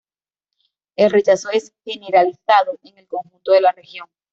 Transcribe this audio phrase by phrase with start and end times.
[0.95, 4.07] El rechazo es generalizado en el conjunto de la región.